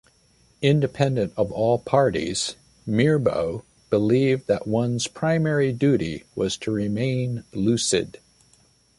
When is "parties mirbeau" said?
1.77-3.63